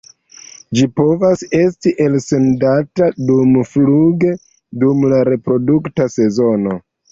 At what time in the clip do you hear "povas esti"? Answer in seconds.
0.99-1.93